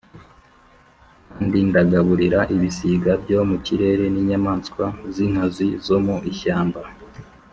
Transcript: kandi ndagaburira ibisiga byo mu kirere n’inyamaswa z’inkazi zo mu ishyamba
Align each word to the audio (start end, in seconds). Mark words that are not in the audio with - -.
kandi 1.31 1.57
ndagaburira 1.69 2.39
ibisiga 2.55 3.11
byo 3.23 3.39
mu 3.49 3.57
kirere 3.65 4.05
n’inyamaswa 4.13 4.85
z’inkazi 5.13 5.67
zo 5.85 5.97
mu 6.05 6.15
ishyamba 6.31 6.81